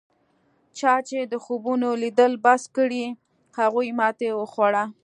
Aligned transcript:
چا 0.77 0.93
چې 1.07 1.19
د 1.31 1.33
خوبونو 1.43 1.89
لیدل 2.03 2.33
بس 2.45 2.61
کړل 2.75 3.09
هغوی 3.59 3.89
ماتې 3.99 4.29
وخوړه. 4.39 4.83